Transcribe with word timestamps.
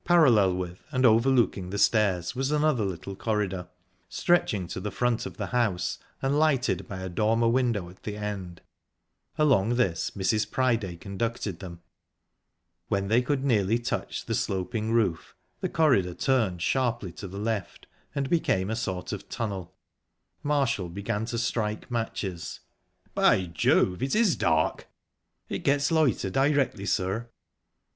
Parallel 0.03 0.55
with 0.55 0.83
and 0.89 1.05
overlooking 1.05 1.69
the 1.69 1.77
stairs 1.77 2.35
was 2.35 2.49
another 2.51 2.83
little 2.83 3.15
corridor, 3.15 3.67
stretching 4.09 4.65
to 4.69 4.79
the 4.79 4.89
front 4.89 5.27
of 5.27 5.37
the 5.37 5.45
house 5.45 5.99
and 6.23 6.39
lighted 6.39 6.87
by 6.87 7.01
a 7.03 7.07
dormer 7.07 7.47
window 7.47 7.87
at 7.87 8.01
the 8.01 8.17
end. 8.17 8.61
Along 9.37 9.75
this 9.75 10.09
Mrs. 10.17 10.49
Priday 10.49 10.95
conducted 10.97 11.59
them. 11.59 11.83
When 12.87 13.09
they 13.09 13.21
could 13.21 13.43
nearly 13.45 13.77
touch 13.77 14.25
the 14.25 14.33
sloping 14.33 14.91
roof, 14.91 15.35
the 15.59 15.69
corridor 15.69 16.15
turned 16.15 16.63
sharply 16.63 17.11
to 17.11 17.27
the 17.27 17.37
left 17.37 17.85
and 18.15 18.27
became 18.27 18.71
a 18.71 18.75
sort 18.75 19.11
of 19.13 19.29
tunnel. 19.29 19.75
Marshall 20.41 20.89
begin 20.89 21.25
to 21.25 21.37
strike 21.37 21.91
matches. 21.91 22.61
"By 23.13 23.45
Jove, 23.45 24.01
it 24.01 24.15
is 24.15 24.35
dark!" 24.35 24.87
"It 25.47 25.59
gets 25.59 25.91
lighter 25.91 26.31
directly, 26.31 26.87
sir." 26.87 27.29